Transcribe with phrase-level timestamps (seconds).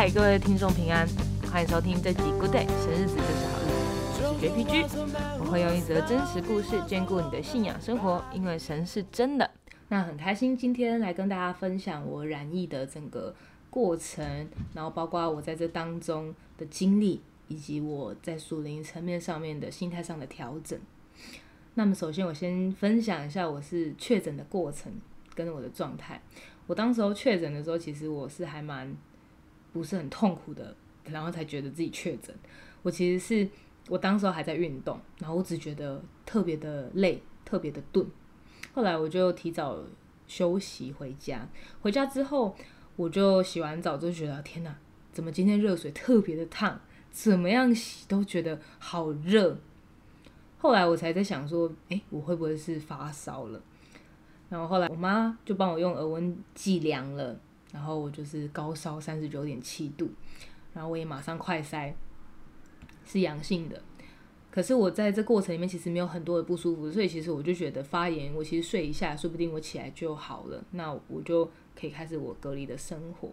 [0.00, 1.04] 嗨，各位听众平安，
[1.50, 4.22] 欢迎收听这集 Good Day，神日子就是好日子。
[4.22, 9.50] 我是 JPG，我会用一则真实故事兼顾你的信仰生活，因为神是真的。
[9.88, 13.34] 那很开心今天来跟大家分享我染疫的整个
[13.70, 20.78] 过程，然后包括我在这当中的经历，以及我在属灵层面上面的心态上的调整。
[21.74, 24.92] 那么首先我先分享一下我是确诊的过程
[25.34, 26.22] 跟我的状态。
[26.68, 28.96] 我当时候确诊的时候，其实我是还蛮
[29.72, 32.34] 不是很痛苦的，然后才觉得自己确诊。
[32.82, 33.48] 我其实是
[33.88, 38.06] 我当时候还在运动，然后我只觉得特别的累，特别的钝。
[38.72, 39.78] 后来我就提早
[40.26, 41.48] 休息回家，
[41.80, 42.54] 回家之后
[42.96, 44.76] 我就洗完澡，就觉得天哪，
[45.12, 46.80] 怎么今天热水特别的烫？
[47.10, 49.56] 怎么样洗都觉得好热。
[50.58, 53.60] 后来我才在想说，诶，我会不会是发烧了？
[54.48, 57.38] 然后后来我妈就帮我用额温计量了，
[57.72, 60.08] 然后我就是高烧三十九点七度，
[60.72, 61.92] 然后我也马上快筛
[63.04, 63.82] 是阳性的。
[64.50, 71.44] 可是我在这过程里面其实没有很多的不舒服，所以其实我就觉得发炎，我其实睡一下，说不定我起来就好了，那我就
[71.78, 73.30] 可以开始我隔离的生活。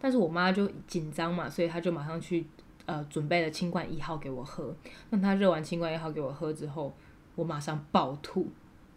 [0.00, 2.46] 但是我妈就紧张嘛，所以她就马上去。
[2.86, 4.74] 呃，准备了清冠一号给我喝。
[5.10, 6.92] 那她热完清冠一号给我喝之后，
[7.36, 8.48] 我马上暴吐。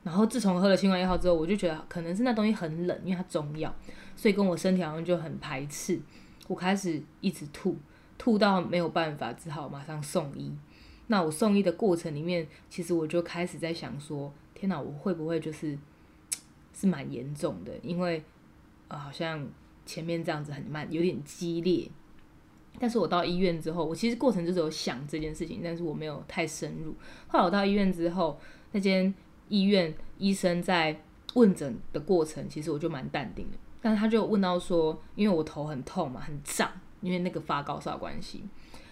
[0.04, 3.74] 然后自从喝了清冠一号之后，我就觉得可能是那东西很冷，因为它中药，
[4.16, 6.00] 所以跟我身体好像就很排斥。
[6.48, 7.78] 我开始一直吐，
[8.18, 10.54] 吐到没有办法，只好马上送医。
[11.08, 15.78] 那我送医的过程里面，其实我就开始在想说：天哪，我会不会就是
[16.74, 17.72] 是蛮严重的？
[17.82, 18.22] 因为
[18.90, 19.48] 啊，好像
[19.86, 21.90] 前面这样子很慢，有点激烈。
[22.80, 26.94] 但是我到医院之后，我其实过程就是有想这件事情，但是我没有太深入。
[27.28, 28.40] 后来我到医院之后，
[28.72, 29.14] 那间
[29.54, 31.00] 医院医生在
[31.36, 33.58] 问诊的过程，其实我就蛮淡定的。
[33.80, 38.44] 但他就问到说，因为我头很痛嘛，很胀，因为那个发高烧关系。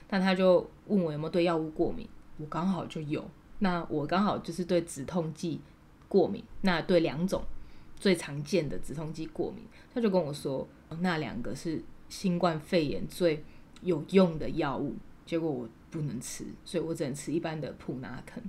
[0.07, 2.07] 但他就问我有没有对药物过敏，
[2.37, 3.27] 我刚好就有。
[3.57, 5.59] 那我刚好就是对止痛剂
[6.07, 7.41] 过敏，那对两种
[7.95, 9.65] 最常见的止痛剂过敏。
[9.91, 10.67] 他就跟我说，
[10.99, 13.43] 那两个是新冠肺炎最
[13.81, 14.95] 有用的药物，
[15.25, 18.43] 结果我不能吃，所以我只能吃一般的普拿疼。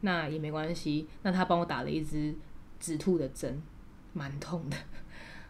[0.00, 2.34] 那也没关系，那他帮我打了一支
[2.78, 3.62] 止吐的针，
[4.12, 4.76] 蛮痛的。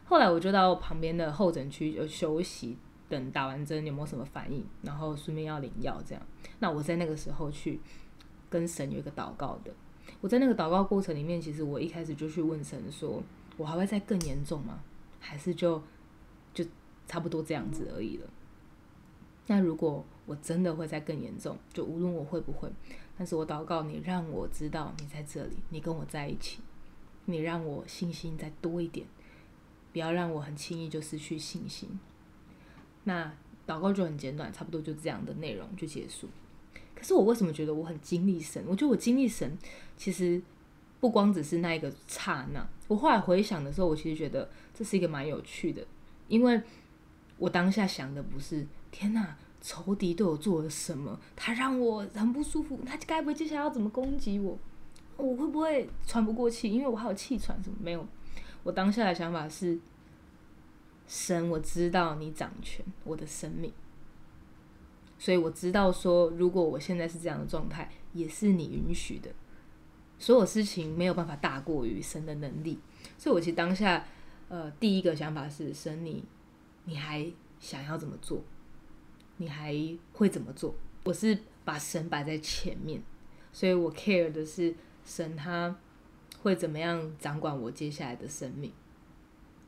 [0.04, 2.76] 后来我就到旁边的候诊区就休息，
[3.08, 6.22] 等打完针有没有什么反应，然后顺便要领药这样。
[6.60, 7.78] 那我在那个时候去
[8.48, 9.72] 跟神有一个祷告的。
[10.20, 13.22] 我在那个祷告过程里面，其实我一开始就去问神说：
[13.58, 14.80] 我还会再更严重吗？
[15.20, 15.82] 还是就
[16.54, 16.64] 就
[17.06, 18.26] 差不多这样子而已了？
[19.46, 22.70] 那如果我真的会再更严重，就无论我会不会，
[23.18, 26.60] 但是我祷告你，让我知道你在这里，你跟我在一起，
[27.24, 29.04] 你让我信心再多一点，
[29.92, 31.98] 不要让我很轻易就失去信心。
[33.04, 33.32] 那
[33.66, 36.28] 祷告就很简短，差不多就这样的内容就结束。
[36.94, 38.64] 可是我为什么觉得我很经历神？
[38.68, 39.58] 我觉得我经历神，
[39.96, 40.40] 其实
[41.00, 42.64] 不光只是那一个刹那。
[42.86, 45.84] 我后来回想的时候，我其实觉得这是一个蛮有趣的，
[46.28, 46.62] 因为
[47.36, 48.66] 我当下想的不是。
[48.90, 51.18] 天呐，仇敌对我做了什么？
[51.34, 52.80] 他让我很不舒服。
[52.86, 54.58] 他该不会接下来要怎么攻击我？
[55.16, 56.70] 我会不会喘不过气？
[56.70, 57.76] 因为我还有气喘什么？
[57.80, 58.06] 没有。
[58.62, 59.78] 我当下的想法是：
[61.06, 63.72] 神，我知道你掌权我的生命，
[65.18, 69.30] 所以我知道说，如果我现在是这样的状态，也是你允许的。
[70.18, 72.78] 所有事情没有办法大过于神的能力。
[73.16, 74.04] 所以我其实当下，
[74.48, 76.24] 呃，第一个想法是：神，你
[76.84, 77.26] 你还
[77.58, 78.42] 想要怎么做？
[79.38, 79.74] 你还
[80.12, 80.74] 会怎么做？
[81.04, 83.02] 我是把神摆在前面，
[83.52, 85.74] 所以我 care 的是神他
[86.42, 88.70] 会怎么样掌管我接下来的生命，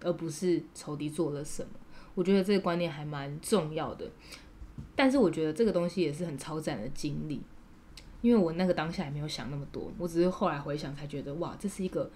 [0.03, 1.71] 而不是仇敌做了什么。
[2.15, 4.11] 我觉得这个观念还蛮重要的，
[4.95, 7.41] 但是我觉得这个东西也是很超赞的经历，
[8.21, 12.11] 因为我那个当下也没有想那么多，我只是后来回想才觉得哇，这是一个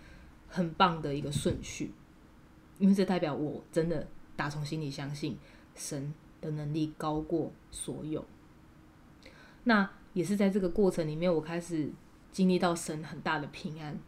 [0.48, 1.92] 很棒的一个顺序，
[2.78, 4.06] 因为这代表我真的
[4.36, 5.38] 打从心里相信
[5.74, 6.12] 神。
[6.44, 8.24] 的能力高过所有，
[9.64, 11.90] 那也是在这个过程里面，我开始
[12.30, 13.98] 经历到神很大的平安。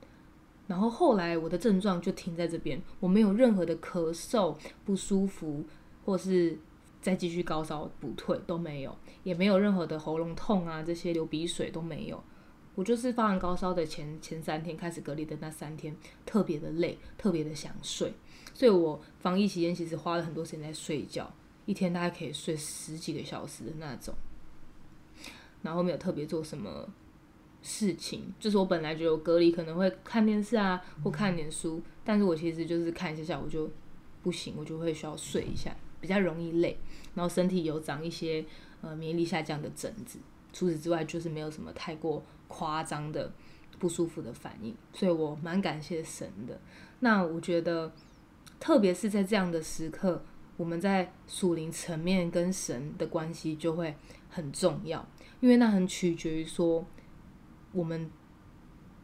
[0.67, 5.65] 然后后来我的症状就停在这边，我没有任何的咳嗽不舒服，
[6.05, 6.59] 或是
[7.01, 12.23] 再继续高烧不退都没有，也没有任何的喉咙痛啊，这些流鼻水都没有。
[12.75, 15.97] 我就是发完高烧的前前三天开始隔离的那三天，
[16.27, 18.13] 特别的累，特别的想睡，
[18.53, 21.33] 所以我防疫期间其实花了很多时间在睡觉。
[21.67, 24.15] 一天大概可以睡十几个小时的那种，
[25.63, 26.89] 然后没有特别做什么
[27.61, 33.71] 事情，就是我本来觉得我隔离可能会看电视啊，或看点书，但是我其实就是看一下下我就
[34.23, 36.79] 不行，我就会需要睡一下，比较容易累，
[37.15, 38.45] 然后身体有长一些
[38.81, 40.19] 呃免疫力下降的疹子。
[40.53, 43.31] 除此之外，就是没有什么太过夸张的
[43.79, 46.59] 不舒服的反应，所以我蛮感谢神的。
[47.01, 47.93] 那我觉得，
[48.59, 50.25] 特别是在这样的时刻，
[50.57, 53.97] 我们在属灵层面跟神的关系就会
[54.29, 55.07] 很重要，
[55.41, 56.85] 因为那很取决于说
[57.73, 58.11] 我们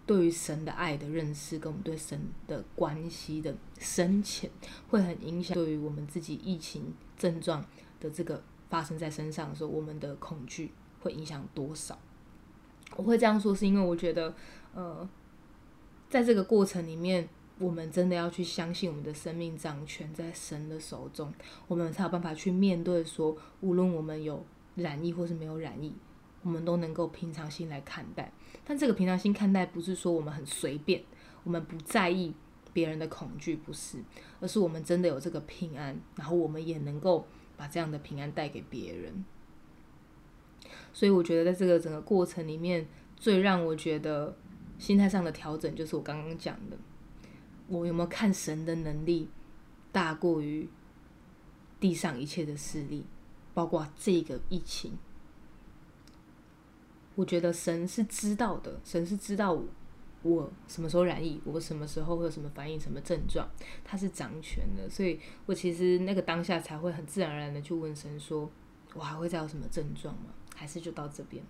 [0.07, 4.51] 对于神的爱的认识，跟我们对神的关系的深浅，
[4.89, 7.65] 会很影响对于我们自己疫情症状
[8.01, 10.73] 的这个发生在身上的时候，我们的恐惧。
[11.03, 11.99] 会影响多少？
[12.95, 14.33] 我会这样说，是因为我觉得，
[14.73, 15.11] 呃，
[16.09, 17.29] 在这个过程里面，
[17.62, 21.32] 我们真的要去相信我们的生命掌权在神的手中，
[21.69, 23.05] 我们才有办法去面对。
[23.05, 24.44] 说，无论我们有
[24.75, 25.94] 染疫或是没有染疫，
[26.43, 28.32] 我们都能够平常心来看待。
[28.64, 31.03] 但这个平常心看待，不是说我们很随便，
[31.44, 32.35] 我们不在意
[32.73, 33.99] 别人的恐惧，不是，
[34.41, 37.26] 而是我们真的有这个平安，然后我们也能够
[37.56, 39.25] 把这样的平安带给别人。
[40.93, 42.87] 所以我觉得，在这个整个过程里面，
[43.17, 44.37] 最让我觉得
[44.79, 46.76] 心态上的调整，就是我刚刚讲的，
[47.69, 49.29] 我有没有看神的能力
[49.91, 50.69] 大过于
[51.81, 53.06] 地上一切的势力，
[53.55, 54.93] 包括这个疫情。
[57.14, 59.61] 我觉得神是知道的，神是知道
[60.23, 63.47] 我什么时候染疫，我什么时候会有什么反应、什么症状，
[63.85, 64.88] 他是掌权的。
[64.88, 68.50] 所以我其实那个当下才会很自然而然的去问神说
[68.94, 71.44] ：“我还会再有什么症状吗？”还是就到这边，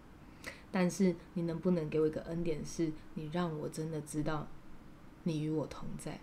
[0.71, 4.49] 但是你能不能给我一个恩典，是你让我真的知道
[5.25, 6.21] 你与我同在，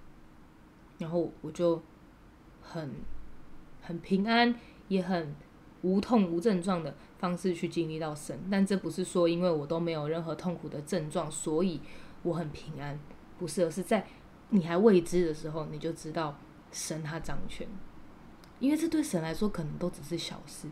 [0.97, 1.81] 然后我就
[2.61, 2.95] 很
[3.81, 4.55] 很平安，
[4.87, 5.35] 也很
[5.81, 8.37] 无痛无症状的方式去经历到神。
[8.51, 11.79] 但这不是说因为我都没有任何痛苦的症状，所以
[12.23, 12.99] 我很平安，
[13.37, 14.05] 不是，而是在
[14.49, 16.37] 你还未知的时候，你就知道
[16.71, 17.67] 神他掌权，
[18.59, 20.67] 因为这对神来说可能都只是小事。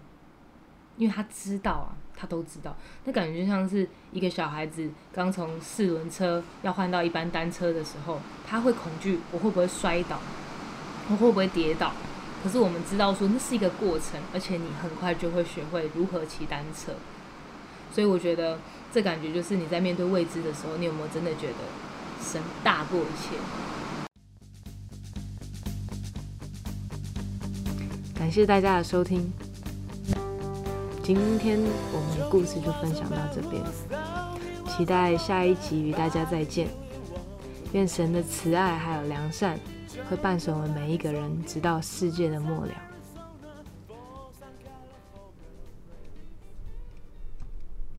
[0.97, 10.19] 因为他知道啊，他都知道，那感觉就像是一个小孩子刚从四轮车要换到一般单车的时候，他会恐惧我会不会摔倒，
[11.09, 11.93] 我会不会跌倒。
[12.43, 16.93] 可是我们知道说那是一个过程，而且你很快就会学会如何骑单车。
[17.91, 18.59] 所以我觉得
[18.91, 21.55] 这感觉就是你在面对未知的时候，你有没有真的觉得
[22.21, 23.37] 神大过一切？
[28.15, 29.31] 感谢大家的收听。
[31.07, 31.57] 今天
[31.93, 33.63] 我们的故事就分享到这边，
[34.67, 36.67] 期待下一集与大家再见。
[37.71, 39.57] 愿神的慈爱还有良善
[40.09, 42.71] 会伴随我们每一个人，直到世界的末了。